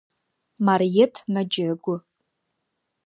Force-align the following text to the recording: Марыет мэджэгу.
Марыет 0.65 1.15
мэджэгу. 1.33 1.95